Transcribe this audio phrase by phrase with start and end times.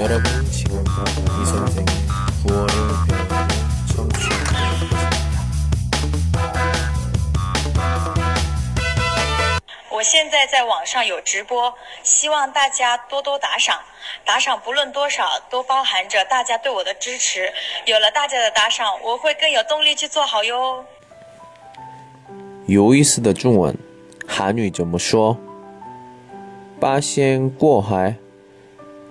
[0.00, 1.86] 여러분 지금껏 이 선생의
[2.44, 2.72] 9월을
[3.08, 3.34] 배우고
[3.94, 5.10] 청취하고 계십니다.
[9.90, 11.72] 我现在在网上有直播，
[12.02, 13.80] 希望大家多多打赏，
[14.26, 17.50] 打赏不论多少，都包含着大家对我的支持。
[17.86, 20.84] 有了大家的打赏，我会更有动力去做好哟。
[22.66, 23.74] 有意思的中文，
[24.28, 25.38] 韩语怎么说？
[26.78, 28.16] 八仙过海，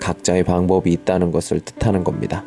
[0.00, 2.44] 각자의 방법이 있다는 것을 뜻하는 겁니다.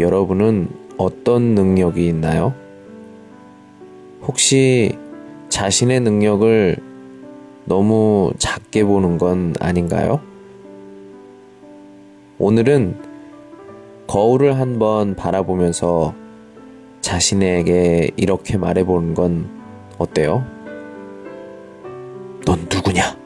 [0.00, 2.54] 여러분은 어떤 능력이 있나요?
[4.22, 4.96] 혹시
[5.48, 6.76] 자신의 능력을
[7.64, 10.20] 너무 작게 보는 건 아닌가요?
[12.38, 12.96] 오늘은
[14.06, 16.14] 거울을 한번 바라보면서
[17.00, 19.48] 자신에게 이렇게 말해보는 건
[19.98, 20.44] 어때요?
[22.44, 23.16] 넌 누구냐?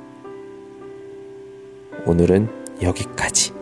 [2.06, 2.48] 오늘은
[2.82, 3.55] 여기까지.